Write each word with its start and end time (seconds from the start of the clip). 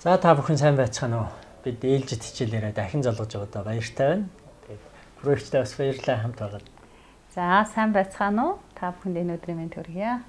За 0.00 0.16
та 0.16 0.32
бүхэн 0.32 0.56
сайн 0.56 0.76
байцгаана 0.80 1.16
уу? 1.20 1.28
Бид 1.60 1.84
ээлжид 1.84 2.24
хичээлээрээ 2.24 2.72
дахин 2.72 3.04
залгаж 3.04 3.36
байгаадаа 3.36 3.68
баяртай 3.68 4.08
байна. 4.08 4.28
Тэгээд 4.64 4.84
хүрээлжтэй 5.20 5.60
бас 5.60 5.74
баярлалаа 5.76 6.16
хамт 6.24 6.38
байгаад. 6.40 6.66
За 7.36 7.44
сайн 7.68 7.92
байцгаана 7.92 8.40
уу? 8.40 8.54
Та 8.72 8.96
бүхэнд 8.96 9.20
энэ 9.20 9.36
өдрийн 9.36 9.60
мэнд 9.60 9.76
хүргье. 9.76 10.24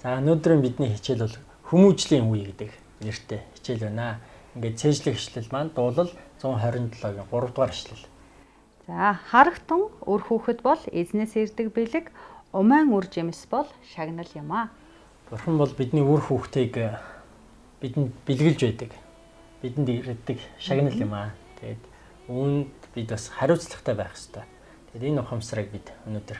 За 0.00 0.16
өнөөдрийн 0.16 0.64
бидний 0.64 0.96
хичээл 0.96 1.28
бол 1.28 1.36
хүмүүжлийн 1.68 2.24
үе 2.24 2.56
гэдэг 2.56 2.70
нэртэй 3.04 3.40
хичээл 3.60 3.84
байна. 3.92 4.16
Ингээд 4.56 4.80
цээжлэх 4.80 5.20
хичээл 5.20 5.52
маань 5.52 5.76
дуулал 5.76 6.08
127-гийн 6.40 7.28
3 7.28 7.52
дугаар 7.52 7.68
хичээл. 7.68 8.08
За 8.88 9.20
харагтун 9.28 9.92
өр 10.08 10.24
хүүхэд 10.24 10.64
бол 10.64 10.80
эзнээс 10.88 11.36
ирдэг 11.36 11.68
бэлэг, 11.68 12.08
умайн 12.56 12.88
үр 12.88 13.04
жимс 13.12 13.44
бол 13.44 13.68
шагнал 13.92 14.32
юм 14.32 14.56
аа. 14.56 14.72
Бурхан 15.28 15.60
бол 15.60 15.72
бидний 15.76 16.00
үр 16.00 16.24
хүүхдийг 16.24 16.96
бидэнд 17.84 18.16
бэлгэлж 18.24 18.60
байдаг. 18.64 19.01
Бидэнд 19.62 19.88
ирдэг 19.88 20.38
шагнал 20.58 20.98
юм 20.98 21.14
аа. 21.14 21.30
Тэгээд 21.62 21.82
үүнд 22.28 22.70
бид 22.94 23.08
бас 23.14 23.30
хариуцлагатай 23.30 23.94
байх 23.94 24.12
хэрэгтэй. 24.12 24.44
Тэгээд 24.90 25.08
энэ 25.14 25.22
ухамсарыг 25.22 25.68
бид 25.70 25.86
өнөөдөр 26.06 26.38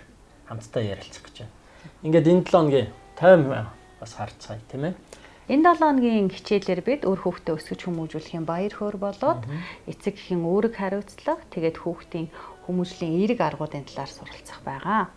хамтдаа 0.51 0.83
ярилцах 0.83 1.25
гэж 1.31 1.37
байна. 1.47 1.55
Ингээд 2.03 2.27
энэ 2.27 2.43
7 2.43 2.51
хоногийн 2.51 2.89
тайм 3.15 3.43
бас 4.03 4.13
харцгаая 4.19 4.61
тийм 4.67 4.91
ээ. 4.91 4.95
Энэ 5.49 5.75
7 5.75 5.79
хоногийн 5.79 6.29
хичээлээр 6.31 6.83
бид 6.83 7.03
өөр 7.07 7.21
хүүхдээ 7.23 7.55
өсгөж 7.59 7.81
хүмүүжүүлэхийн 7.87 8.47
баяр 8.47 8.75
хөөр 8.75 8.97
болоод 8.99 9.43
эцэг 9.91 10.15
эхийн 10.19 10.43
үүрэг 10.47 10.75
хариуцлага 10.79 11.43
тэгээд 11.51 11.77
хүүхдийн 11.83 12.27
хүмүүжлийн 12.67 13.19
эерэг 13.19 13.41
аргуудын 13.43 13.87
талаар 13.87 14.11
суралцах 14.11 14.63
байгаа. 14.63 15.11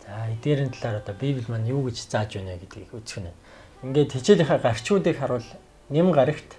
За 0.00 0.32
эдгээрийн 0.32 0.72
талаар 0.72 1.04
одоо 1.04 1.14
Библи 1.14 1.44
маань 1.48 1.68
юу 1.68 1.88
гэж 1.88 2.08
зааж 2.08 2.40
байна 2.40 2.56
гэдгийг 2.56 2.92
үзэх 2.96 3.20
нь. 3.20 3.36
Ингээд 3.84 4.16
хичээлийнхаа 4.16 4.58
гарчуудыг 4.64 5.16
харуул 5.20 5.48
нэм 5.92 6.08
гарагт. 6.12 6.56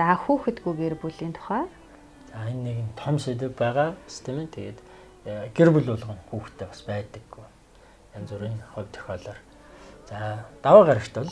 За 0.00 0.16
хүүхэдгүй 0.16 0.74
гэр 0.80 0.94
бүлийн 0.96 1.36
тухай. 1.36 1.68
За 2.32 2.48
энэ 2.48 2.72
нэг 2.72 2.76
том 2.96 3.20
сэдв 3.20 3.52
байгаа 3.52 4.00
систем 4.08 4.40
ээ. 4.40 4.48
Тэгээд 4.48 4.78
э, 5.28 5.52
гэр 5.52 5.76
бүл 5.76 5.92
болгон 5.92 6.16
хүүхэдтэй 6.32 6.66
бас 6.72 6.80
байдаггүй. 6.88 7.44
Янз 8.16 8.32
бүрийн 8.32 8.64
хувь 8.72 8.88
тохиолоор. 8.96 9.38
За 10.08 10.48
даваа 10.64 10.84
гарагт 10.88 11.12
бол 11.20 11.28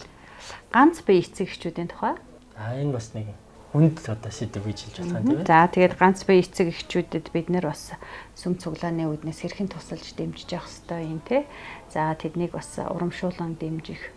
ганц 0.69 1.01
бие 1.01 1.25
эцэг 1.25 1.49
эхчүүдийн 1.49 1.89
тухай. 1.89 2.21
За 2.61 2.77
энэ 2.77 2.93
бас 2.93 3.09
нэг 3.17 3.33
хүнд 3.73 4.05
одоо 4.05 4.33
сэдв 4.37 4.61
хэлж 4.61 5.01
болох 5.01 5.17
юм 5.17 5.25
тийм 5.25 5.41
ээ. 5.41 5.49
За 5.49 5.65
тэгээд 5.73 5.95
ганц 5.97 6.21
бие 6.29 6.45
эцэг 6.45 6.69
эхчүүдэд 6.69 7.33
бид 7.33 7.49
нэр 7.49 7.73
бас 7.73 7.97
сүм 8.37 8.61
цуглааны 8.61 9.09
үднээс 9.09 9.49
хэрхэн 9.49 9.73
тусалж 9.73 10.13
дэмжиж 10.13 10.53
явах 10.53 10.69
хэрэгтэй 10.69 11.09
юм 11.09 11.25
те. 11.25 11.49
За 11.89 12.13
тэднийг 12.13 12.53
бас 12.53 12.77
урамшуулан 12.77 13.57
дэмжих 13.57 14.13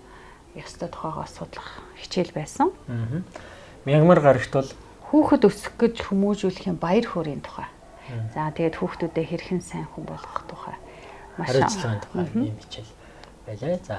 ёстой 0.60 0.92
тухайгаа 0.92 1.32
судлах 1.32 1.80
хичээл 2.04 2.36
байсан. 2.36 2.76
Мягмар 3.86 4.20
гарагт 4.22 4.54
бол 4.54 4.70
Хүүхэд 5.12 5.44
өсөх 5.44 5.76
гэж 5.76 6.08
хүмүүжүүлэхийн 6.08 6.80
баяр 6.80 7.04
хөөрийн 7.04 7.44
тухай. 7.44 7.68
За 8.32 8.48
тэгээд 8.54 8.80
хүүхдүүдэд 8.80 9.28
хэрхэн 9.28 9.60
сайн 9.60 9.88
хүн 9.92 10.08
болгох 10.08 10.48
тухай 10.48 10.76
маш 11.38 11.48
хариуцлагын 11.52 12.02
тухай 12.04 12.26
ийм 12.36 12.58
хичээл 12.64 12.92
байлаа. 13.48 13.80
За 13.84 13.98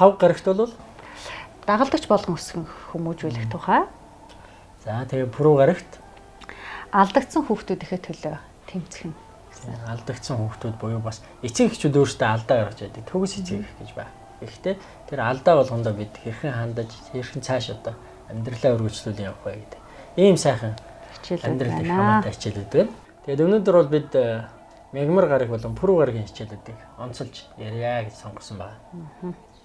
лав 0.00 0.18
гарагт 0.18 0.44
бол 0.44 0.72
дагалдагч 1.66 2.04
болгон 2.08 2.36
өсгөн 2.36 2.66
хүмүүжүүлэх 2.92 3.46
тухай. 3.52 3.88
За 4.84 5.04
тэгээд 5.08 5.32
пүрүү 5.32 5.54
гарагт 5.60 5.90
алдагдсан 6.92 7.44
хүүхдүүдийнхээ 7.46 8.00
төлөө 8.00 8.36
тэмцэх 8.68 9.04
нь 9.08 9.16
алдагдсан 9.60 10.40
хүүхдүүд 10.40 10.76
буюу 10.80 11.00
бас 11.04 11.20
эцэг 11.44 11.72
эхчүүд 11.72 12.00
өөрсдөө 12.00 12.28
алдаа 12.28 12.56
гаргаж 12.64 12.80
байдаг. 12.80 13.04
Төгс 13.04 13.32
эцэг 13.44 13.60
их 13.60 13.72
гэж 13.76 13.90
байна. 13.92 14.14
Гэхдээ 14.40 14.76
тэр 15.10 15.20
алдаа 15.20 15.54
болгондоо 15.60 15.92
бид 15.92 16.16
хэрхэн 16.16 16.54
хандаж, 16.56 16.88
хэрхэн 17.12 17.44
цааш 17.44 17.76
одоо 17.76 17.92
амьдралаа 18.30 18.74
өргөжлүүл 18.78 19.20
явах 19.20 19.44
вэ 19.44 19.54
гэдэг. 19.58 19.80
Ийм 20.16 20.36
сайхан 20.36 20.74
хичээлүүд 21.20 21.60
байна. 21.60 21.90
Хамаатай 21.90 22.32
хичээлүүд 22.34 22.70
байна. 22.72 22.92
Тэгээд 23.26 23.44
өнөөдөр 23.44 23.76
бол 23.76 23.90
бид 23.90 24.10
мегмар 24.92 25.26
гараг 25.30 25.50
болон 25.50 25.74
пүрүү 25.78 25.96
гарагийн 26.02 26.26
хичээлүүдийг 26.26 26.78
онцолж 26.98 27.46
ярья 27.58 28.06
гэж 28.06 28.14
сонгосон 28.18 28.58
байна. 28.58 28.78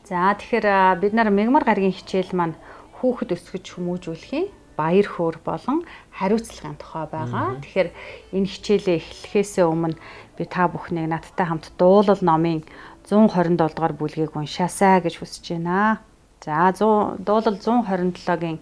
За 0.05 0.35
тэгэхээр 0.37 1.01
бид 1.01 1.13
нар 1.17 1.29
мегмар 1.33 1.65
гарагийн 1.65 1.95
хичээл 1.95 2.37
маань 2.37 2.53
хүүхэд 3.01 3.33
өсгөж 3.33 3.65
хүмүүжүүлэхийн 3.73 4.47
баяр 4.77 5.07
хөөр 5.07 5.39
болон 5.41 5.87
хариуцлагын 6.13 6.77
тухай 6.77 7.07
байгаа. 7.09 7.57
Тэгэхээр 7.63 7.89
энэ 8.35 8.51
хичээлээ 8.53 8.97
эхлэхээс 8.99 9.53
өмнө 9.63 9.97
би 10.37 10.43
та 10.45 10.67
бүхнийг 10.67 11.09
надтай 11.09 11.47
хамт 11.47 11.71
дуулал 11.79 12.21
номын 12.21 12.61
127 13.07 13.55
дугаар 13.55 13.93
бүлгийг 13.95 14.35
уншаасаа 14.35 14.99
гэж 14.99 15.23
хүсэж 15.23 15.57
байна. 15.57 16.03
За 16.45 16.69
100 16.69 17.25
дуулал 17.25 17.57
127-гийн 17.57 18.61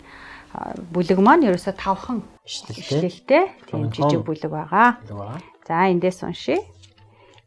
бүлэг 0.95 1.19
маань 1.19 1.43
ерөөсө 1.51 1.75
тавхан 1.75 2.23
ишлэлтэй 2.47 3.51
тийм 3.67 3.91
жижиг 3.91 4.23
бүлэг 4.23 4.47
байгаа. 4.47 5.03
За 5.67 5.91
эндээс 5.91 6.23
уншия. 6.23 6.63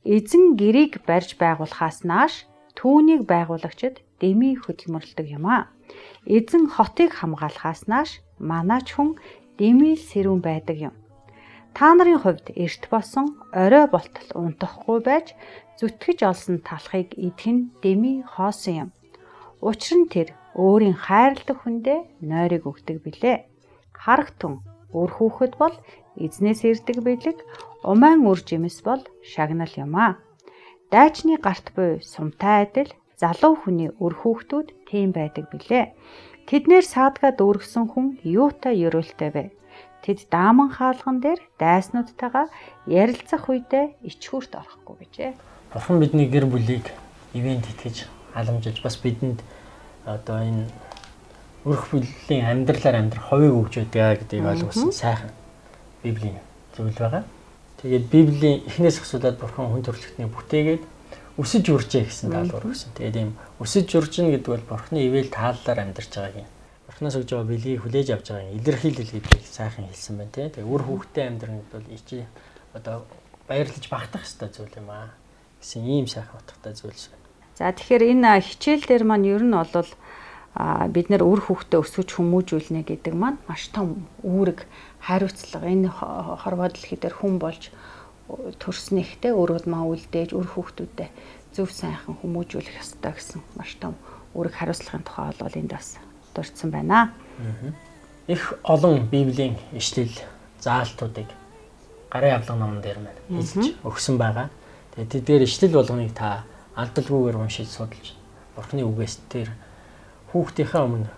Эзэн 0.04 0.60
гэрийг 0.60 1.00
барьж 1.08 1.40
байгуулахаас 1.40 2.04
нааш 2.04 2.44
түүнийг 2.76 3.24
байгуулагчид 3.24 4.04
дэмий 4.20 4.60
хөдөлмөрлөдөг 4.60 5.26
юм 5.40 5.48
а. 5.48 5.72
Эзэн 6.28 6.68
хотыг 6.68 7.16
хамгаалахаас 7.16 7.88
нааш 7.88 8.20
манаач 8.36 8.92
хүн 8.92 9.16
дэмий 9.56 9.96
сэрүүн 9.96 10.44
байдаг 10.44 10.76
юм. 10.92 10.94
Та 11.76 11.96
нарын 11.96 12.20
хувьд 12.20 12.52
эрт 12.52 12.88
босон 12.92 13.40
орой 13.52 13.86
болтол 13.88 14.30
унтахгүй 14.36 14.98
байж 15.00 15.32
зүтгэж 15.80 16.18
олсон 16.28 16.56
талхыг 16.60 17.16
идэх 17.16 17.48
нь 17.52 17.68
дэми 17.80 18.24
хоосон 18.24 18.74
юм. 18.84 18.88
Учир 19.60 19.96
нь 20.04 20.08
тэр 20.12 20.28
өөрийн 20.52 20.96
хайрладаг 20.96 21.64
хүндээ 21.64 22.00
нойрыг 22.20 22.68
өгдөг 22.68 23.00
билээ. 23.00 23.48
Харагтун 23.96 24.60
өөр 24.92 25.10
хүүхэд 25.16 25.54
бол 25.56 25.76
эзнээс 26.20 26.60
ирдэг 26.64 27.00
бэлэг, 27.00 27.38
умайн 27.84 28.20
үр 28.28 28.40
жимс 28.44 28.84
бол 28.84 29.00
шагнал 29.24 29.72
юм 29.76 29.96
а. 29.96 30.20
Дайчны 30.92 31.40
гарт 31.40 31.72
буй 31.76 32.04
сумтай 32.04 32.68
адил 32.68 32.92
залуу 33.16 33.56
хүний 33.56 33.90
өр 33.96 34.14
хүүхдүүд 34.20 34.68
тийм 34.88 35.16
байдаг 35.16 35.48
билээ. 35.48 35.92
Тэднэр 36.46 36.84
саадгаа 36.84 37.32
дүүргсэн 37.34 37.84
хүн 37.90 38.20
юутай 38.22 38.76
ерөөлтэй 38.86 39.30
вэ? 39.34 39.44
Тэд 40.04 40.30
дааман 40.30 40.70
хаалган 40.70 41.18
дээр 41.24 41.40
дайснуудтайгаа 41.58 42.46
ярилцах 42.86 43.50
үедээ 43.50 43.98
ичхүүрт 44.06 44.52
орохгүй 44.54 44.94
гэжээ. 45.02 45.32
Бурхан 45.74 45.98
бидний 45.98 46.30
гэр 46.30 46.46
бүлийг 46.46 46.86
ивент 47.34 47.66
итгэж 47.66 48.06
халамжилж 48.36 48.78
бас 48.84 48.96
бидэнд 49.00 49.40
одоо 50.04 50.38
энэ 50.44 50.68
өрх 51.64 51.88
бүлийн 51.90 52.44
амьдралаар 52.44 52.96
амьдрах 53.00 53.24
ховыг 53.32 53.52
өгж 53.56 53.74
байдаг 53.88 54.20
гэдгийг 54.22 54.44
ойлгосон 54.44 54.92
сайхан 54.92 55.32
библийн 56.04 56.38
зүйл 56.76 56.94
байгаа. 56.94 57.24
Тэгээд 57.80 58.04
библийн 58.12 58.62
эхнээс 58.68 59.00
асуудаад 59.00 59.40
бурхан 59.40 59.72
хүн 59.72 59.82
төрөлхтнийг 59.82 60.30
бүтээгээд 60.30 60.84
өсөж 61.40 61.64
үржээ 61.72 62.04
гэсэн 62.06 62.30
даалгавар 62.30 62.70
өгсөн. 62.70 62.94
Тэгээд 62.94 63.16
ийм 63.16 63.30
өсөж 63.58 63.88
үржин 63.96 64.30
гэдэг 64.30 64.52
бол 64.52 64.64
бурханы 64.68 65.00
ивэл 65.02 65.32
тааллаар 65.32 65.82
амьдарч 65.82 66.12
байгааг 66.14 66.44
юм 66.44 66.50
Бурхнаас 66.86 67.18
өгж 67.18 67.28
байгаа 67.34 67.50
бэлгийг 67.50 67.82
хүлээж 67.82 68.08
авч 68.14 68.26
байгаа 68.30 68.56
илэрхийлэл 68.56 69.10
гэдгийг 69.10 69.44
сайхан 69.44 69.90
хэлсэн 69.90 70.16
байна 70.16 70.32
тий. 70.32 70.48
Тэгээ 70.54 70.70
үр 70.70 70.82
хүүхдээ 70.86 71.24
амьдрах 71.26 71.54
гэдэг 71.58 71.74
бол 71.74 71.92
ичи 71.92 72.18
одоо 72.72 72.96
баярлаж 73.50 73.84
багтах 73.90 74.22
хэрэгтэй 74.22 74.50
зүйл 74.54 74.78
юм 74.78 74.88
аа 74.94 75.10
гэсэн 75.58 75.82
ийм 75.82 76.06
сайхан 76.06 76.38
утгатай 76.38 76.72
зүйлс 76.78 77.10
байна. 77.10 77.25
За 77.56 77.72
тэгэхээр 77.72 78.12
энэ 78.12 78.40
хичээл 78.44 78.84
дээр 78.84 79.04
маань 79.08 79.24
ер 79.24 79.40
нь 79.40 79.56
бол 79.56 79.88
бид 80.92 81.08
нэр 81.08 81.24
үр 81.24 81.40
хүүхдээ 81.44 81.80
өсгөж 81.80 82.08
хүмүүжүүлнэ 82.16 82.84
гэдэг 82.84 83.12
маань 83.16 83.40
маш 83.48 83.72
том 83.72 84.08
үүрэг 84.24 84.68
хариуцлага 85.00 85.68
энэ 85.68 85.88
хорвоо 85.88 86.68
дэлхий 86.68 87.00
дээр 87.00 87.16
хүн 87.16 87.40
болж 87.40 87.72
төрснөхтэй 88.60 89.32
өөрөө 89.32 89.68
маа 89.68 89.88
үлдээж 89.88 90.36
үр 90.36 90.48
хүүхдүүдэд 90.48 91.12
зөв 91.56 91.68
сайхан 91.72 92.16
хүмүүжүүлэх 92.20 92.76
ёстой 92.80 93.12
гэсэн 93.16 93.40
маш 93.56 93.76
том 93.80 93.96
үүрэг 94.36 94.52
хариуцлагын 94.56 95.04
тухай 95.04 95.32
бол 95.36 95.56
энд 95.56 95.72
бас 95.72 95.96
дурдсан 96.36 96.68
байна. 96.72 97.12
Их 98.28 98.56
олон 98.64 99.08
Библийн 99.08 99.56
ишлэл 99.72 100.12
заалтуудыг 100.60 101.28
гарын 102.12 102.36
авлага 102.36 102.60
номон 102.60 102.80
дээр 102.80 103.00
маань 103.00 103.20
хэлж 103.28 103.76
өгсөн 103.84 104.16
байгаа. 104.20 104.48
Тэгээд 104.96 105.12
тэдгээр 105.12 105.42
ишлэл 105.48 105.76
болгоныг 105.76 106.12
та 106.12 106.44
алдалгүйгээр 106.76 107.36
уншиж 107.40 107.68
судалж 107.72 108.14
Бурхны 108.56 108.84
үгээс 108.84 109.20
тэр 109.32 109.52
хүүхдийнхээ 110.32 110.82
өмнө 110.84 111.08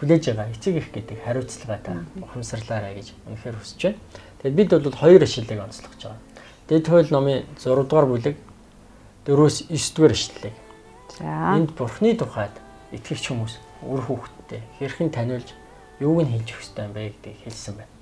хүлээж 0.00 0.24
байгаа 0.32 0.50
эцэг 0.52 0.74
их 0.76 0.88
гэдэг 0.92 1.18
хариуцлагатай 1.24 1.96
ухамсарлаарай 2.20 2.98
гэж 2.98 3.16
үнэхээр 3.28 3.56
хүсэж 3.56 3.80
байна. 3.80 4.00
Тэгээд 4.42 4.58
бид 4.58 4.68
бол 4.72 4.96
хоёр 4.98 5.22
ишлэлийг 5.22 5.60
онцлогч 5.62 6.00
байгаа. 6.04 6.20
Дэд 6.68 6.84
хууль 6.88 7.10
номын 7.14 7.46
6 7.56 7.86
дугаар 7.86 8.06
бүлэг 8.10 8.36
4-өөс 9.24 9.56
9 9.70 9.96
дугаар 9.96 10.12
ишлэлийг. 10.12 10.56
За 11.16 11.56
энд 11.56 11.70
Бурхны 11.78 12.12
тухайд 12.18 12.54
итгэгч 12.90 13.24
хүмүүс 13.30 13.54
үр 13.86 14.00
хүүхдтэй 14.04 14.60
хэрхэн 14.82 15.10
таниулж 15.14 15.48
юуг 16.02 16.26
нь 16.26 16.32
хийж 16.34 16.50
өгөх 16.50 16.60
ёстой 16.66 16.84
юм 16.88 16.92
бэ 16.92 17.00
гэдгийг 17.14 17.38
хэлсэн 17.46 17.74
байна. 17.78 17.92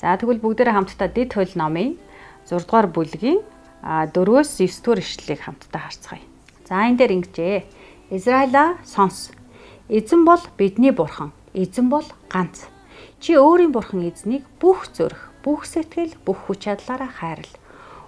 За 0.00 0.16
тэгвэл 0.16 0.40
бүгдээрээ 0.40 0.74
хамтдаа 0.74 1.08
дэд 1.12 1.30
хууль 1.36 1.54
номын 1.60 2.00
6 2.48 2.66
дугаар 2.66 2.88
бүлгийн 2.88 3.44
4-өөс 3.82 4.62
9 4.62 4.82
дугаар 4.86 5.02
ишлэлийг 5.02 5.40
хамтдаа 5.42 5.82
харцгаая. 5.90 6.24
За 6.66 6.86
энэ 6.86 6.98
дээр 7.02 7.12
ингэжээ. 7.18 7.58
Израиля 8.14 8.78
сонс. 8.86 9.34
Эзэн 9.90 10.22
бол 10.24 10.42
бидний 10.56 10.94
бурхан. 10.94 11.34
эзэн 11.52 11.90
бол 11.90 12.06
ганц. 12.30 12.70
Чи 13.20 13.36
өөрийн 13.36 13.72
бурхан 13.74 14.08
эзнийг 14.08 14.46
бүх 14.60 14.88
зүрх, 14.88 15.30
бүх 15.44 15.66
сэтгэл, 15.66 16.16
бүх 16.24 16.48
хүч 16.48 16.64
чадлаараа 16.64 17.10
хайрл. 17.10 17.52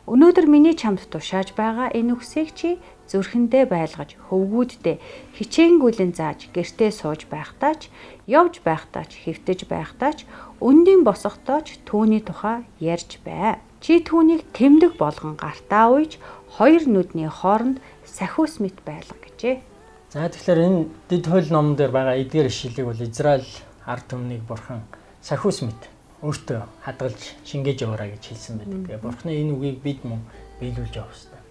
Өнөөдөр 0.07 0.47
миний 0.49 0.77
чамд 0.77 1.01
тушааж 1.09 1.57
байгаа 1.57 1.89
энэ 1.93 2.13
үгсийг 2.13 2.53
чи 2.53 2.77
зүрхэндээ 3.09 3.65
байлгаж, 3.69 4.17
хөвгүүддээ 4.29 4.97
хичээнгүйлэн 5.37 6.13
зааж, 6.13 6.53
гэртээ 6.53 6.91
сууж 6.93 7.25
байхдаа 7.29 7.73
ч, 7.77 7.89
явж 8.29 8.61
байхдаа 8.61 9.05
ч, 9.09 9.17
хэвтэж 9.25 9.65
байхдаа 9.65 10.13
ч, 10.13 10.29
өндийн 10.61 11.09
босохдоо 11.09 11.61
ч 11.65 11.81
түүний 11.89 12.21
тухай 12.21 12.69
ярьж 12.81 13.21
бай. 13.25 13.61
Чи 13.85 14.01
түүнийг 14.01 14.49
тэмдэг 14.57 14.97
болгон 14.97 15.37
гартаа 15.37 15.93
уйж, 15.93 16.17
хоёр 16.57 16.89
нүдний 16.89 17.29
хооронд 17.29 17.85
сахиус 18.09 18.57
мэт 18.57 18.81
байлга 18.81 19.13
гэжээ. 19.21 19.61
За 20.09 20.25
тэгэхээр 20.25 20.61
энэ 20.65 20.81
дэд 21.13 21.29
хууль 21.29 21.53
номон 21.53 21.77
дээр 21.77 21.93
байгаа 21.93 22.17
эдгээр 22.17 22.49
ишлэлийг 22.49 22.89
бол 22.89 23.05
Израиль 23.05 23.45
ард 23.85 24.09
түмнийг 24.09 24.41
бурхан 24.49 24.81
сахиус 25.21 25.69
мэт 25.69 25.93
өөртөө 26.25 26.65
хадгалж 26.81 27.37
шингээж 27.45 27.85
яваарай 27.85 28.17
гэж 28.17 28.25
хэлсэн 28.33 28.57
байдаг. 28.57 28.81
Тэгээ 28.89 29.05
бурхны 29.05 29.31
энэ 29.37 29.53
үгийг 29.53 29.79
бид 29.85 30.01
мөн 30.09 30.25
биелүүлж 30.65 30.95
явах 30.97 31.13
хэрэгтэй. 31.13 31.43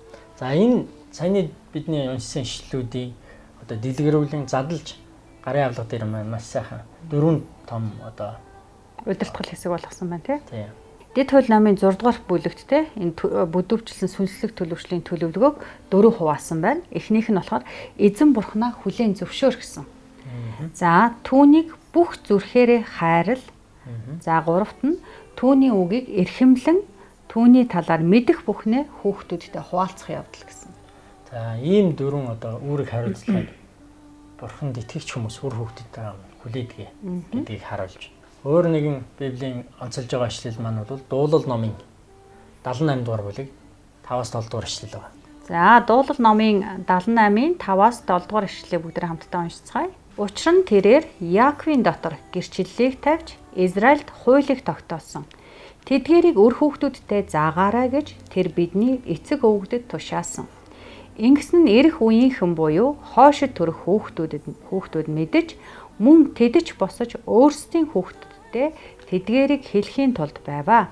За 0.41 0.45
энэ 0.57 0.89
саяны 1.13 1.53
бидний 1.69 2.09
уншсан 2.09 2.49
ишлэлүүдийг 2.49 3.13
одоо 3.61 3.77
дэлгэрүүлэн 3.77 4.49
задлж 4.49 4.97
гарын 5.45 5.69
авлага 5.69 5.85
дээр 5.85 6.09
маань 6.09 6.33
маш 6.33 6.49
сайхан 6.49 6.81
дөрвөн 7.13 7.45
том 7.69 7.93
одоо 8.01 8.41
удирдгал 9.05 9.45
хэсэг 9.45 9.69
болгосон 9.69 10.09
байна 10.09 10.25
тий. 10.25 10.41
Тийм. 10.49 10.73
Дэд 11.13 11.29
хууль 11.29 11.49
намын 11.49 11.77
6 11.77 12.01
дугаар 12.01 12.19
бүлэгт 12.25 12.65
те 12.65 12.89
энэ 12.97 13.13
бүдүүвчлэн 13.53 14.09
сүнслэг 14.09 14.57
төлөвшлийн 14.57 15.05
төлөвлөгөөг 15.05 15.57
дөрөв 15.93 16.17
хуваасан 16.17 16.61
байна. 16.65 16.81
Эхнийх 16.89 17.29
нь 17.29 17.37
болохоор 17.37 17.63
эзэн 18.01 18.33
бурхнаа 18.33 18.73
хүлээн 18.81 19.13
зөвшөөр 19.21 19.55
гэсэн. 19.61 19.85
За 20.73 21.13
түүнийг 21.21 21.77
бүх 21.93 22.17
зүрхээрээ 22.25 22.81
хайрал 22.97 23.45
За 24.23 24.41
гуравт 24.41 24.79
нь 24.83 24.95
түүний 25.35 25.71
үгийг 25.75 26.07
эрхэмлэн 26.07 26.79
түүний 27.27 27.67
талаар 27.67 27.99
мэдэх 27.99 28.47
бүхнээ 28.47 28.87
хүүхдүүдтэй 29.03 29.59
хуваалцах 29.59 30.09
явдал 30.23 30.45
гэсэн. 30.47 30.71
За 31.27 31.59
ийм 31.59 31.91
дөрвөн 31.99 32.31
одоо 32.31 32.63
үүрэг 32.63 32.87
хариуцлагыг 32.95 33.51
бурханд 34.39 34.79
итгэгч 34.79 35.07
хүмүүс 35.11 35.35
үр 35.43 35.53
хүүхдүүдтэй 35.59 36.07
хүлээдэг 36.39 36.79
гэдгийг 37.43 37.63
харуулж. 37.67 38.03
Өөр 38.43 38.67
нэгэн 38.67 39.07
Библийн 39.15 39.63
онцолж 39.79 40.11
байгаа 40.11 40.27
ишлэл 40.27 40.59
маань 40.59 40.83
бол 40.83 40.99
дуулал 41.07 41.47
номын 41.47 41.79
78 42.67 43.07
дугаар 43.07 43.23
бүлэг 43.23 43.47
5-аас 44.03 44.35
7 44.35 44.51
дугаар 44.51 44.67
ишлэл 44.67 44.99
байна. 44.99 45.15
За 45.47 45.79
дуулал 45.87 46.19
номын 46.19 46.83
78-ын 46.83 47.55
5-аас 47.55 48.03
7 48.03 48.27
дугаар 48.27 48.51
ишлэлийг 48.51 48.83
бүгдээ 48.83 49.07
хамтдаа 49.07 49.47
уншицгаая. 49.47 49.95
Учир 50.19 50.59
нь 50.59 50.67
тэрээр 50.67 51.03
Яаковын 51.23 51.87
дотор 51.87 52.19
гэрчлэлийг 52.35 52.99
тавьж 52.99 53.39
Израильд 53.55 54.11
хуулийг 54.11 54.59
тогтоосон. 54.67 55.23
Тэдгэрийг 55.87 56.35
өр 56.35 56.53
хүүхдүүдтэй 56.59 57.23
заагаарай 57.31 57.87
гэж 57.95 58.11
тэр 58.27 58.51
бидний 58.51 58.99
эцэг 59.07 59.47
өвгдөд 59.47 59.87
тушаасан. 59.87 60.51
Ингэсэн 61.15 61.63
нь 61.63 61.71
эрэх 61.79 62.03
үеийнхэн 62.03 62.59
буюу 62.59 62.99
хоошид 63.15 63.55
төрөх 63.55 63.87
хүүхдүүдэд 63.87 64.43
хүүхдүүд 64.67 65.07
мэдэж 65.07 65.47
мөн 66.03 66.35
тэдэж 66.35 66.75
босож 66.75 67.15
өөрсдийн 67.23 67.87
хүүхдүүдтэй 68.53 68.69
тэдгэрийг 69.09 69.63
хэлхийн 69.65 70.13
тулд 70.13 70.37
байваа. 70.45 70.89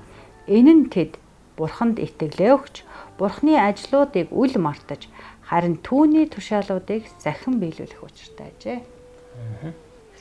Энэ 0.49 0.73
нь 0.73 0.85
тэд 0.89 1.17
бурханд 1.57 2.01
итгэлээ 2.01 2.51
өгч 2.57 2.75
бурхны 3.17 3.55
ажлуудыг 3.57 4.33
үл 4.33 4.57
мартаж 4.57 5.07
харин 5.45 5.77
түүний 5.85 6.25
тушаалуудыг 6.29 7.05
захин 7.21 7.61
биелүүлэх 7.61 8.01
учиртай 8.01 8.49
ажээ. 8.57 8.79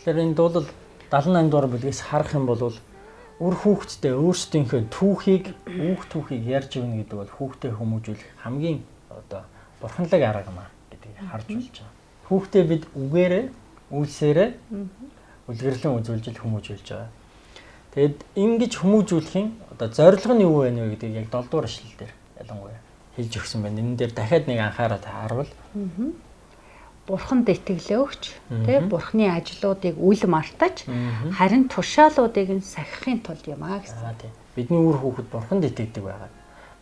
Тэгэхээр 0.04 0.18
энэ 0.20 0.36
дуулал 0.36 0.68
78 1.08 1.48
дугаар 1.48 1.68
бүлгээс 1.72 2.00
харах 2.12 2.36
юм 2.36 2.44
бол 2.46 2.76
үр 3.40 3.54
хүүхдтэй 3.56 4.12
өөрсдийнхөө 4.12 4.92
түүхийг 4.92 5.44
үүх 5.64 6.02
түүхийг 6.12 6.44
ярьж 6.44 6.76
өгнө 6.76 7.00
гэдэг 7.00 7.16
бол 7.16 7.32
хүүхдэд 7.40 7.72
хүмүүжүүлэх 7.72 8.30
хамгийн 8.44 8.84
одоо 9.08 9.48
бурханлаг 9.80 10.20
арга 10.20 10.52
юм 10.52 10.60
а 10.60 10.68
гэдгийг 10.92 11.16
харж 11.24 11.46
болж 11.48 11.72
байгаа. 11.72 11.92
Хүүхдэд 12.28 12.66
бид 12.68 12.84
үгээрээ 12.92 13.44
үйлсээрээ 13.96 14.50
үлгэрлэн 15.48 15.96
үзүүлж 15.98 16.36
хүмүүжүүлж 16.36 16.84
байгаа. 16.84 17.08
Тэгэд 17.90 18.18
ингэж 18.38 18.72
хүмүүжүүлэхийн 18.78 19.48
одоо 19.74 19.88
зорилго 19.90 20.34
нь 20.34 20.44
юу 20.46 20.62
вэ 20.62 20.70
нэ 20.70 20.94
гэдгийг 20.94 21.26
яг 21.26 21.28
7 21.34 21.50
дугаар 21.50 21.66
эшлэл 21.66 21.98
дээр 21.98 22.12
ялангуяа 22.38 22.80
хэлж 23.18 23.32
өгсөн 23.42 23.60
байна. 23.66 23.82
Энэ 23.82 23.98
дээр 23.98 24.12
дахиад 24.14 24.46
нэг 24.46 24.58
анхаарал 24.62 25.02
харуул 25.02 25.50
бурханд 27.10 27.50
итгэлээ 27.50 27.98
өгч 27.98 28.22
тий 28.62 28.78
бурхны 28.86 29.26
ажлуудыг 29.26 29.98
үл 29.98 30.22
мартаж 30.30 30.86
харин 31.34 31.66
тушаалуудыг 31.66 32.48
нь 32.54 32.62
сахихын 32.62 33.18
тулд 33.26 33.42
юм 33.50 33.66
аа 33.66 33.82
гэсэн. 33.82 34.30
Бидний 34.54 34.78
үр 34.78 34.94
хүүхэд 35.02 35.26
бурханд 35.26 35.66
итгэдэг 35.66 36.04
байгаа. 36.06 36.30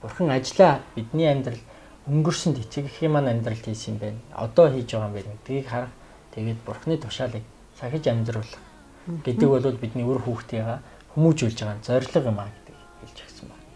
Бурхан 0.04 0.28
ажлаа 0.28 0.84
бидний 0.92 1.32
амьдрал 1.32 1.62
өнгөрсөнд 2.04 2.60
итгэх 2.60 3.00
юм 3.00 3.16
амьдралд 3.16 3.64
хийсэн 3.64 3.96
юм 3.96 4.00
байна. 4.04 4.20
Одоо 4.36 4.68
хийж 4.68 4.92
байгаа 4.92 5.08
юм 5.08 5.14
байна. 5.16 5.40
Тгийг 5.48 5.66
харах 5.72 5.92
тэгээд 6.36 6.60
бурхны 6.68 7.00
тушаалыг 7.00 7.44
сахиж 7.80 8.04
амьдруулах 8.12 8.60
гэдэг 9.24 9.48
бол 9.48 9.80
бидний 9.80 10.04
үр 10.04 10.20
хүүхдийнхаа 10.20 10.84
хүмүүжүүлж 11.14 11.58
байгаа 11.62 11.84
зорилго 11.86 12.28
юм 12.28 12.38
аа 12.42 12.50
гэдэг 12.52 12.76
хэлж 13.04 13.18
өгсөн 13.24 13.46
байна. 13.48 13.66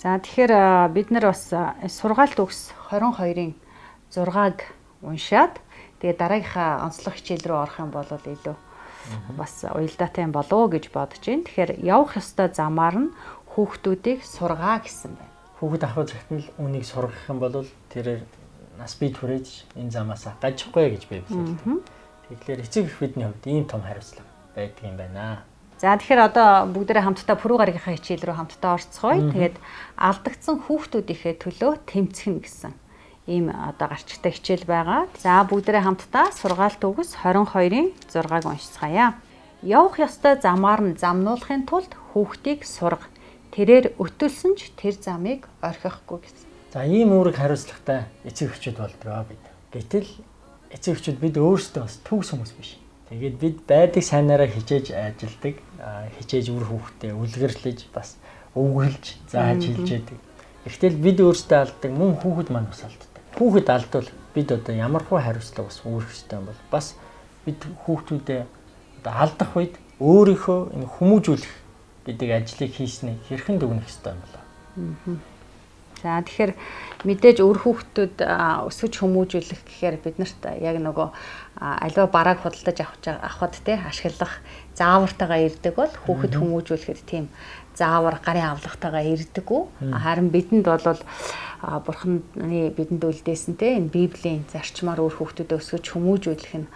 За 0.00 0.18
тэгэхээр 0.18 0.54
бид 0.94 1.08
нар 1.10 1.30
бас 1.30 1.44
сургаалт 1.50 2.34
төгс 2.38 2.72
22-ын 2.90 3.54
6-аг 4.10 4.56
уншаад 5.04 5.60
Тэгээ 6.00 6.16
дараагийнхаа 6.16 6.88
онцлог 6.88 7.12
хичээл 7.12 7.44
рүү 7.44 7.58
орох 7.60 7.76
юм 7.76 7.92
бол 7.92 8.08
илүү 8.08 8.56
бас 9.36 9.68
уялдаатай 9.68 10.24
юм 10.24 10.32
болов 10.32 10.56
уу 10.56 10.72
гэж 10.72 10.88
бодож 10.88 11.20
байна. 11.20 11.44
Тэгэхээр 11.44 11.70
явах 11.84 12.16
ёстой 12.16 12.48
замаар 12.48 12.96
нь 12.96 13.12
хүүхдүүдийг 13.52 14.24
сургаа 14.24 14.80
гэсэн 14.80 15.12
байна. 15.12 15.34
Хүүхэд 15.60 15.84
ахуй 15.84 16.04
захтан 16.08 16.40
л 16.40 16.48
үнийг 16.56 16.88
сургах 16.88 17.20
юм 17.28 17.36
бол 17.36 17.68
тэрээр 17.92 18.24
нас 18.80 18.96
бий 18.96 19.12
түрээж 19.12 19.76
энэ 19.76 19.92
замаас 19.92 20.24
гажихгүй 20.40 20.88
гэж 20.88 21.02
би 21.04 21.20
хэлсэн. 21.20 21.84
Тэгэхээр 22.32 22.64
эцэг 22.64 22.88
их 22.88 22.96
бидний 22.96 23.28
хувьд 23.28 23.44
ийм 23.44 23.68
том 23.68 23.84
хариуцлага 23.84 24.24
байдаг 24.56 24.84
юм 24.88 24.96
байна. 24.96 25.44
За 25.80 25.96
тэгэхээр 25.96 26.28
одоо 26.28 26.68
бүгдээрээ 26.76 27.08
хамтдаа 27.08 27.40
пүрэв 27.40 27.56
гарагийнхаа 27.56 27.96
хичээл 27.96 28.28
рүү 28.28 28.36
хамтдаа 28.36 28.76
орцгоё. 28.76 29.32
Тэгээд 29.32 29.56
алдагдсан 29.96 30.56
хүүхдүүдийнхээ 30.68 31.34
төлөө 31.40 31.72
тэмцэх 31.88 32.28
нь 32.28 32.44
гэсэн 32.44 32.72
ийм 33.24 33.48
одоо 33.48 33.88
гарчтай 33.88 34.28
хичээл 34.28 34.68
байгаа. 34.68 35.08
За 35.16 35.40
бүгдээрээ 35.48 35.80
хамтдаа 35.88 36.36
сургаалт 36.36 36.84
үгс 36.84 37.16
22-ын 37.24 37.96
6-аг 38.12 38.44
уншицгаая. 38.44 39.16
Явах 39.64 39.96
ёстой 39.96 40.36
замаар 40.36 40.84
нь 40.84 41.00
замнуулахын 41.00 41.64
тулд 41.64 41.96
хүүхдийг 42.12 42.68
сурга. 42.68 43.08
Тэрээр 43.56 43.96
өтөлсөн 43.96 44.60
ч 44.60 44.76
тэр 44.76 45.00
замыг 45.00 45.48
орхихгүй 45.64 46.28
гэсэн. 46.28 46.48
За 46.76 46.84
ийм 46.84 47.16
үүрэг 47.16 47.40
хариуцлагатай 47.40 48.04
эцэг 48.28 48.52
эхчүүд 48.52 48.76
болдгоо 48.76 49.24
бид. 49.32 49.44
Гэтэл 49.72 50.12
эцэг 50.76 51.00
эхчүүд 51.00 51.18
бид 51.24 51.40
өөрсдөө 51.40 51.82
бас 51.88 51.96
төгс 52.04 52.36
хүмүүс 52.36 52.52
биш. 52.60 52.76
Тэгээд 53.10 53.36
бид 53.42 53.56
байдаг 53.66 54.02
сайнаараа 54.06 54.46
хичээж 54.46 54.94
ажилдаг, 54.94 55.58
хичээж 56.18 56.46
үр 56.54 56.64
хүүхдээ 56.70 57.12
үлгэрлэж 57.18 57.90
бас 57.90 58.16
өвгөлж 58.54 59.04
зааж 59.26 59.66
хэлж 59.66 59.88
яадаг. 59.90 60.18
Гэхдээ 60.62 60.90
бид 60.94 61.18
өөрсдөө 61.18 61.58
алдаг 61.58 61.90
мөн 61.90 62.14
хүүхэд 62.22 62.48
маань 62.54 62.70
бас 62.70 62.86
алдаг 62.86 63.10
хүүхэд 63.36 63.68
алдвал 63.70 64.08
бид 64.34 64.52
одоо 64.52 64.74
ямар 64.74 65.04
хуу 65.04 65.18
хариуцлага 65.18 65.70
бас 65.70 65.80
үүрэх 65.84 66.10
хэрэгтэй 66.10 66.38
юм 66.38 66.46
бол 66.46 66.60
бас 66.70 66.86
бид 67.46 67.60
хүүхдүүдэд 67.86 68.46
одоо 69.00 69.12
алдах 69.16 69.50
үед 69.56 69.74
өөрийнхөө 69.96 70.60
энэ 70.74 70.92
хүмүүжүүлэх 70.98 71.54
гэдэг 72.06 72.28
ажлыг 72.36 72.70
хийснэ 72.74 73.16
хэрхэн 73.28 73.56
дүгнэх 73.56 73.86
хэрэгтэй 73.86 74.12
юм 74.12 74.20
болоо. 74.20 74.44
За 76.00 76.20
тэгэхээр 76.24 76.52
мэдээж 77.04 77.38
өр 77.44 77.58
хүүхдүүд 77.60 78.16
өсөж 78.68 78.92
хүмүүжүүлэх 79.04 79.60
гэхээр 79.68 79.96
бид 80.00 80.16
нарт 80.16 80.40
яг 80.60 80.76
нөгөө 80.80 81.08
аливаа 81.60 82.08
барааг 82.08 82.40
худалдаж 82.40 82.78
авах 82.80 83.20
авахд 83.20 83.60
те 83.64 83.76
ашиглах 83.76 84.40
заавартайгаа 84.80 85.40
ирдэг 85.44 85.74
бол 85.76 85.92
хүүхэд 85.92 86.34
хүмүүжүүлэхэд 86.40 87.00
тийм 87.04 87.28
заавар 87.76 88.16
гарын 88.24 88.56
авлагтайгаа 88.56 89.04
ирдэггүй. 89.12 89.62
Харин 89.92 90.28
бидэнд 90.32 90.64
бол 90.64 91.00
бурханы 91.60 92.72
бидэнд 92.72 93.04
үлдээсэн 93.04 93.60
те 93.60 93.76
энэ 93.76 93.92
библийн 93.92 94.48
зарчмаар 94.48 95.04
өөр 95.04 95.14
хүүхдүүдэд 95.20 95.60
өсгөж 95.60 95.84
хүмүүжүүлэх 95.92 96.54
нь 96.64 96.68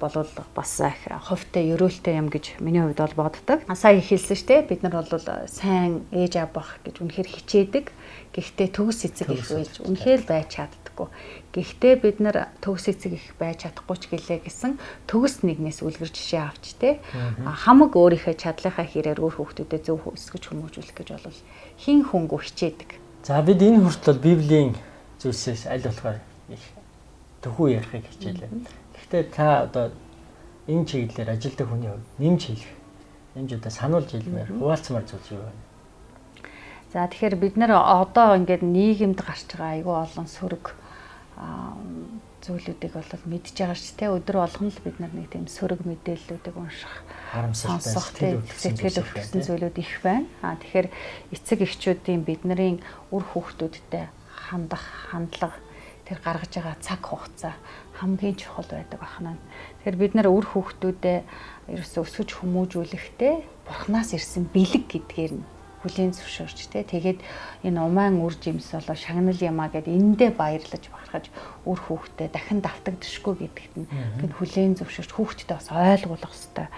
болвол 0.00 0.32
бас 0.56 0.80
их 0.80 1.04
ховтой 1.06 1.76
ерөөлтэй 1.76 2.16
юм 2.16 2.32
гэж 2.32 2.58
миний 2.64 2.80
хувьд 2.80 2.98
бол 2.98 3.28
боддог. 3.28 3.60
Сая 3.76 4.00
хэлсэн 4.00 4.36
шүү 4.36 4.48
дээ. 4.48 4.68
Бид 4.72 4.80
нар 4.82 5.04
бол 5.04 5.20
сайн 5.46 6.08
ээж 6.10 6.40
аав 6.40 6.50
бах 6.56 6.80
гэж 6.80 7.04
үнэхээр 7.04 7.28
хичээдэг. 7.28 7.86
Гэхдээ 8.32 8.68
төгс 8.72 9.04
эцэг 9.06 9.28
их 9.30 9.44
байж 9.52 9.76
үнэхээр 9.84 10.22
байж 10.24 10.48
чаддаггүй. 10.56 11.08
Гэхдээ 11.52 11.94
бид 12.00 12.18
нар 12.24 12.48
төгс 12.64 12.88
эцэг 12.90 13.12
их 13.14 13.26
байж 13.36 13.68
чадахгүй 13.68 13.96
ч 14.00 14.04
гэлээ 14.08 14.38
гэсэн 14.48 14.80
төгс 15.04 15.44
нэгнээс 15.44 15.84
үлгэр 15.84 16.08
жишээ 16.08 16.42
авч 16.48 16.80
те 16.80 17.02
хамаг 17.44 17.92
өөрийнхөө 17.98 18.38
чадлынхаа 18.38 18.86
хэрээр 18.86 19.20
өөр 19.20 19.34
хүүхдүүдэд 19.34 19.82
зөв 19.84 20.06
өсгөж 20.14 20.42
хүмүүжүүлэх 20.46 20.96
гэж 20.96 21.08
бол 21.20 21.42
хин 21.76 22.06
хөнгө 22.06 22.38
хичээдэг. 22.38 22.90
За 23.26 23.42
бид 23.42 23.60
энэ 23.60 23.82
хүртэл 23.84 24.22
Библийн 24.22 24.78
зүйлсээс 25.20 25.68
аль 25.68 25.84
болохоор 25.84 26.18
их 26.48 26.79
төхөө 27.42 27.68
ярихыг 27.80 28.04
хичээлээ. 28.06 28.50
Гэхдээ 28.94 29.24
та 29.32 29.64
одоо 29.64 29.90
энэ 30.68 30.84
чиглэлээр 30.84 31.34
ажилладаг 31.34 31.66
хүний 31.68 31.90
хувьд 31.90 32.08
нэмж 32.20 32.42
хэлэх 32.46 32.72
нэмж 33.34 33.50
одоо 33.56 33.72
сануулж 33.72 34.10
хэлмээр 34.12 34.48
хуваалцмаар 34.60 35.04
зүйл 35.08 35.40
юу 35.40 35.44
вэ? 35.48 35.52
За 36.92 37.06
тэгэхээр 37.06 37.36
бид 37.38 37.54
нэр 37.56 37.72
одоо 37.78 38.36
ингээд 38.36 38.66
нийгэмд 38.66 39.20
гарч 39.22 39.46
байгаа 39.54 39.78
айгүй 39.78 39.94
олон 39.94 40.26
сөрөг 40.26 40.64
зүйлүүдийг 42.44 42.92
бол 42.92 43.12
мэдж 43.30 43.56
байгаа 43.56 43.78
ш 43.78 43.94
тэ 43.96 44.12
өдөр 44.12 44.36
болгон 44.42 44.68
л 44.68 44.84
бид 44.84 44.96
нар 45.00 45.12
нэг 45.14 45.30
тийм 45.32 45.46
сөрөг 45.48 45.84
мэдээллүүдийг 45.84 46.56
унших 46.56 46.92
харамсалтай 47.32 48.40
сэтгэл 48.58 49.00
өвчсөн 49.00 49.40
зүйлүүд 49.44 49.76
их 49.78 49.92
байна. 50.02 50.26
А 50.42 50.56
тэгэхээр 50.56 50.88
эцэг 51.36 51.62
эхчүүдийн 51.64 52.24
бидний 52.24 52.80
үр 53.12 53.24
хүүхдүүдтэй 53.32 54.08
хандах 54.50 54.84
хандлага 55.12 55.56
тэр 56.10 56.18
гаргаж 56.26 56.50
байгаа 56.50 56.76
цаг 56.82 57.00
хугацаа 57.06 57.54
хамгийн 57.94 58.34
чухал 58.34 58.66
байдаг 58.66 58.98
бахна. 58.98 59.38
Тэгэхээр 59.86 59.96
бид 60.02 60.12
нар 60.18 60.26
үр 60.26 60.42
хүүхдүүдэд 60.42 61.22
ерөөсөө 61.70 62.02
өсгөж 62.02 62.30
хүмүүжүүлэхдээ 62.34 63.34
бурхнаас 63.62 64.10
ирсэн 64.18 64.50
бэлэг 64.50 64.90
гэдгээр 64.90 65.32
нь 65.38 65.46
хүлийн 65.80 66.12
зөвшөөрч 66.12 66.58
те 66.74 66.84
тэгээд 66.84 67.22
энэ 67.64 67.80
умаан 67.80 68.20
үр 68.20 68.36
жимс 68.36 68.74
болоо 68.74 68.96
шагнал 68.98 69.38
ямаа 69.38 69.72
гэд 69.72 69.88
эндээ 69.88 70.36
баярлаж 70.36 70.84
бахархаж 70.92 71.32
үр 71.64 71.78
хүүхдээ 71.80 72.28
дахин 72.28 72.60
давтагдчихгүй 72.60 73.34
гэдэгт 73.48 73.74
нь 73.80 73.88
гэн 74.20 74.32
хүлийн 74.36 74.76
зөвшөөрч 74.76 75.10
хүүхдэд 75.16 75.48
бас 75.56 75.72
ойлгуулах 75.72 76.34
хэрэгтэй 76.36 76.68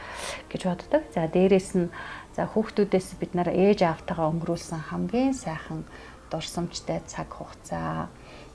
гэж 0.54 0.62
боддог. 0.70 1.02
За 1.10 1.26
дээрэс 1.26 1.70
нь 1.74 1.90
за 2.36 2.46
хүүхдүүдээс 2.46 3.18
бид 3.18 3.32
нар 3.34 3.50
ээж 3.50 3.82
аавтайгаа 3.82 4.30
өнгөрүүлсэн 4.30 4.92
хамгийн 4.94 5.34
сайхан 5.34 5.82
дурсамжтай 6.30 7.02
цаг 7.10 7.26
хугацаа 7.34 8.06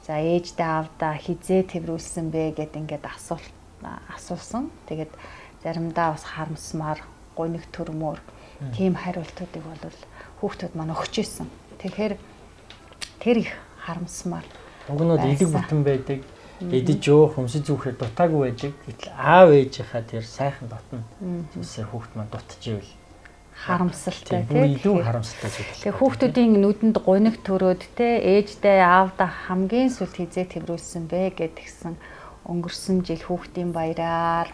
за 0.07 0.23
ээждээ 0.23 0.63
аавдаа 0.63 1.13
хизээ 1.19 1.67
тэрвүүлсэн 1.67 2.31
бэ 2.31 2.55
гэд 2.55 2.79
ингээд 2.79 3.03
асуулт 3.03 3.51
асуусан. 3.83 4.71
Тэгээд 4.87 5.11
заримдаа 5.59 6.15
бас 6.15 6.23
харамсмаар 6.23 7.03
гуниг 7.35 7.67
төрмөр 7.75 8.23
тийм 8.71 8.95
хариултуудыг 8.95 9.63
бол 9.67 9.99
хүүхдүүд 10.39 10.73
маань 10.79 10.95
өгч 10.95 11.27
исэн. 11.27 11.51
Тэгэхээр 11.83 12.15
тэр 13.19 13.37
их 13.43 13.51
харамсмаар. 13.83 14.47
Угнууд 14.87 15.27
элэг 15.27 15.51
бүтэн 15.51 15.83
байдаг. 15.83 16.19
Эдэж 16.63 17.01
юу 17.11 17.27
хүмсэж 17.27 17.67
зүүхээр 17.67 17.99
дутаагүй 17.99 18.41
байдаг. 18.47 18.73
Гэтэл 18.87 19.11
аав 19.11 19.51
ээжийнхаа 19.51 20.01
тэр 20.07 20.23
сайхан 20.23 20.71
дотно. 20.71 21.03
Тэсээр 21.53 21.91
хүүхд 21.91 22.11
маань 22.15 22.31
дутчихвэл 22.31 22.89
харамсалтай 23.65 24.45
тийм 24.45 24.77
илүү 24.77 24.95
харамсалтай 25.01 25.49
зүйл. 25.49 25.73
Тэгээ 25.81 25.97
хүүхдүүдийн 25.97 26.53
нүдэнд 26.61 26.97
гуниг 27.01 27.35
төрөөд 27.41 27.83
те 27.97 28.07
ээждээ 28.21 28.79
аавда 28.85 29.25
хамгийн 29.25 29.89
сүлд 29.89 30.13
хизээ 30.13 30.45
тэврүүлсэн 30.53 31.09
бэ 31.09 31.33
гэдгсэн 31.33 31.97
өнгөрсөн 32.45 33.03
жил 33.03 33.23
хүүхдийн 33.25 33.73
баяраар 33.73 34.47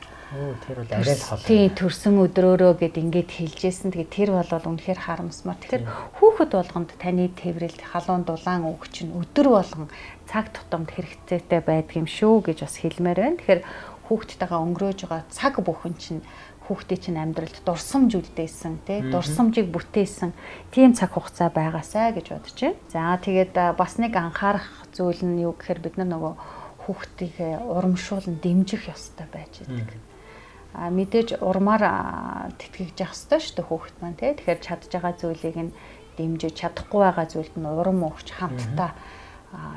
тэр 0.65 0.81
бол 0.81 0.89
арай 0.89 1.13
л 1.13 1.21
хол. 1.21 1.45
Тийм 1.45 1.69
төрсөн 1.77 2.15
өдрөөрөө 2.25 2.73
гэд 2.81 2.95
ингээд 2.97 3.31
хэлжсэн. 3.37 3.93
Тэгээ 3.93 4.09
тэр 4.09 4.29
бол 4.33 4.49
үнэхээр 4.49 4.99
харамсмар. 5.05 5.57
Тэгэхээр 5.61 5.83
хүүхэд 6.17 6.51
болгонд 6.57 6.89
таны 6.97 7.29
тээврэлт 7.37 7.81
халуун 7.85 8.25
дулаан 8.25 8.65
үг 8.65 8.89
чинь 8.89 9.13
өдөр 9.13 9.47
болгон 9.53 9.89
цаг 10.25 10.49
тутамд 10.49 10.89
хэрэгцээтэй 10.89 11.61
байдаг 11.61 11.93
юм 11.93 12.09
шүү 12.09 12.49
гэж 12.49 12.57
бас 12.65 12.75
хэлмээр 12.81 13.19
байна. 13.21 13.37
Тэгэхээр 13.37 13.61
хүүхдтэйгээ 14.09 14.59
өнгөрөөж 14.65 14.99
байгаа 15.05 15.23
цаг 15.29 15.53
бүхэн 15.61 15.95
чинь 16.01 16.21
хүүхдээ 16.67 16.99
чинь 16.99 17.19
амьдралд 17.19 17.59
дурсамж 17.67 18.15
үлдээсэн 18.15 18.73
тий 18.87 18.99
дурсамжийг 19.11 19.67
бүтээсэн 19.67 20.31
тийм 20.71 20.95
цаг 20.95 21.11
хугацаа 21.11 21.51
байгаасаа 21.51 22.15
гэж 22.15 22.27
бодож 22.31 22.55
байна. 22.55 22.79
За 22.87 23.19
тэгээд 23.19 23.53
бас 23.75 23.99
нэг 23.99 24.15
анхаарах 24.15 24.87
зүйл 24.95 25.21
нь 25.27 25.43
юу 25.43 25.53
гэхээр 25.59 25.79
бид 25.83 25.95
нар 25.99 26.09
нөгөө 26.15 26.33
хүүхдийг 26.87 27.35
урамшуулн 27.67 28.39
дэмжих 28.39 28.87
ёстой 28.87 29.27
байж 29.27 29.59
байдаг 29.67 29.99
а 30.73 30.89
мэдээж 30.89 31.37
урмаар 31.37 32.49
тэтгэж 32.57 32.97
явах 32.97 33.13
хэрэгтэй 33.13 33.39
шүү 33.45 33.55
дээ 33.61 33.69
хүүхэд 33.69 33.97
маань 34.01 34.17
тий. 34.17 34.33
Тэгэхээр 34.33 34.61
чадж 34.65 34.89
байгаа 34.89 35.13
зүйлийг 35.21 35.57
нь 35.69 35.71
дэмжиж 36.17 36.53
чадахгүй 36.57 37.01
байгаа 37.05 37.27
зүйлд 37.29 37.55
нь 37.61 37.69
урам 37.69 38.01
өгч 38.09 38.27
хамтдаа 38.33 38.91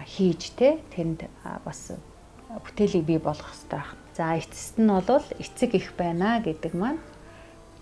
хийж 0.09 0.57
тий. 0.57 0.81
Тэнд 0.97 1.29
бас 1.69 1.93
бүтээлийг 2.49 3.05
бий 3.05 3.19
болгох 3.19 3.51
хэрэгтэй 3.51 3.81
байна. 3.81 4.05
За 4.17 4.37
эцэст 4.39 4.77
нь 4.79 4.89
бол 4.89 5.27
эцэг 5.39 5.75
их 5.75 5.93
байна 5.99 6.41
гэдэг 6.41 6.73
маань 6.75 7.03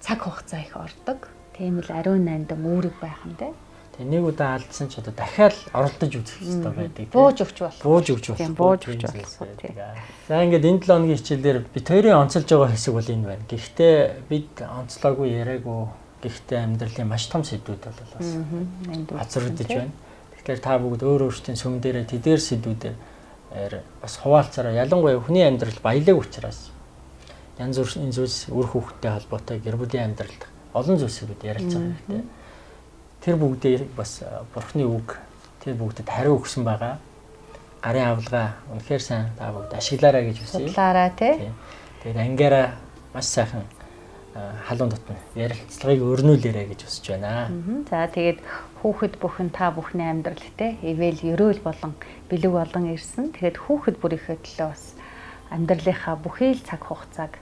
цаг 0.00 0.24
хугацаа 0.24 0.60
их 0.60 0.76
ордог. 0.76 1.28
Тийм 1.56 1.80
л 1.80 1.90
ариун 1.92 2.24
нандам 2.24 2.66
үүрэг 2.66 2.98
байх 3.00 3.22
нь 3.24 3.36
тий. 3.38 3.52
Тэгээ 3.94 4.10
нэг 4.10 4.24
удаа 4.26 4.58
алдсан 4.58 4.90
ч 4.90 4.98
одоо 4.98 5.14
дахиад 5.14 5.54
оролдож 5.70 6.12
үзэх 6.18 6.42
хэрэгтэй 6.42 6.72
байдаг. 6.74 7.06
Бууж 7.14 7.38
өгч 7.46 7.58
болох. 7.62 7.82
Бууж 7.86 8.06
өгч 8.10 8.26
болох. 8.34 8.42
Тийм 8.42 8.54
бууж 8.58 8.82
өгч 8.90 9.02
болох. 9.06 9.30
За 10.26 10.42
ингээд 10.42 10.66
энэ 10.66 10.82
7 10.82 10.90
хоногийн 10.90 11.18
хичээлээр 11.22 11.58
бид 11.70 11.86
хоёрын 11.86 12.18
онцолж 12.26 12.48
байгаа 12.50 12.74
хэсэг 12.74 12.94
бол 12.98 13.12
энэ 13.14 13.28
байна. 13.30 13.44
Гэхдээ 13.46 13.94
бид 14.26 14.50
онцлоогүй 14.66 15.28
яриаггүй. 15.38 15.82
Гэхдээ 16.26 16.58
амьдралын 16.58 17.06
маш 17.06 17.30
том 17.30 17.46
сэдвүүд 17.46 17.82
бол 17.86 18.10
бас 18.18 18.28
хацрагдж 19.14 19.70
байна. 19.70 19.94
Тэгэхээр 20.42 20.58
та 20.58 20.74
бүгд 20.82 21.02
өөр 21.06 21.30
өөрсдийн 21.30 21.54
сүм 21.54 21.78
дээрээ 21.78 22.10
тэдгээр 22.10 22.42
сэдвүүдээр 22.42 22.96
бас 23.50 24.16
хуваалцаараа 24.22 24.72
ялангуяа 24.72 25.20
хүний 25.20 25.44
амьдрал 25.46 25.78
баялаг 25.82 26.18
учраас 26.18 26.70
янз 27.58 27.78
бүрийн 27.78 28.12
зүйлс 28.12 28.48
үр 28.50 28.66
хүүхдтэй 28.66 29.10
холбоотой 29.10 29.58
гэр 29.60 29.76
бүлийн 29.76 30.10
амьдралд 30.10 30.42
олон 30.74 30.98
зүйлсийг 30.98 31.30
бид 31.30 31.44
ярилцах 31.44 31.82
хэрэгтэй 31.82 32.24
тэр 33.24 33.36
бүгдээ 33.40 33.88
бас 33.96 34.20
бурхны 34.52 34.84
үг 34.84 35.16
тэр 35.64 35.80
бүгдэд 35.80 36.08
хариу 36.12 36.36
өгсөн 36.36 36.60
байгаа. 36.60 37.00
Гарын 37.80 38.12
авлага 38.12 38.60
үнэхээр 38.68 39.00
сайн 39.00 39.32
та 39.38 39.48
бүгд 39.48 39.72
ашиглаарай 39.72 40.28
гэж 40.28 40.44
хүсье. 40.44 40.60
Судлаарай 40.60 41.08
тий. 41.16 41.48
Тэгээд 42.04 42.20
ангиараа 42.20 42.66
маш 43.16 43.32
сайхан 43.32 43.64
халуун 44.34 44.90
дотно 44.90 45.14
ярилцлагыг 45.38 46.02
өрнүүлээрэй 46.02 46.66
гэж 46.74 46.80
хүсэж 46.82 47.04
байна. 47.14 47.54
За 47.86 48.10
тэгээд 48.10 48.42
хүүхэд 48.82 49.14
бүхэн 49.22 49.54
та 49.54 49.70
бүхний 49.70 50.10
амьдрал 50.10 50.42
те 50.58 50.74
ивэл 50.82 51.22
ерөөл 51.22 51.62
болон 51.62 51.94
бэлэг 52.26 52.50
болон 52.50 52.90
ирсэн. 52.90 53.30
Тэгээд 53.30 53.62
хүүхэд 53.62 53.96
бүрийнхээ 54.02 54.38
төлөө 54.42 54.68
бас 54.74 54.98
амьдралынхаа 55.54 56.18
бүхий 56.18 56.50
л 56.58 56.66
цаг 56.66 56.82
хугацааг 56.82 57.38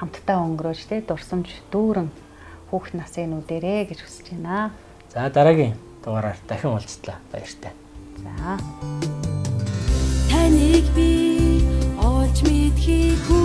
хамтдаа 0.00 0.40
өнгөрөөж 0.48 0.80
те 0.88 1.04
дурсамж 1.04 1.52
дүүрэн 1.68 2.08
хүүхэд 2.72 2.94
насын 2.96 3.36
нүдэрэ 3.36 3.92
гэж 3.92 4.00
хүсэж 4.00 4.32
байна. 4.32 4.72
За 5.12 5.28
дараагийн 5.28 5.76
дугаараар 6.00 6.40
дахин 6.48 6.72
уулзтлаа. 6.72 7.20
Баяртай. 7.28 7.76
За. 8.16 8.56
Таныг 10.32 10.88
би 10.96 11.60
олж 12.00 12.38
мэдхийг 12.48 13.39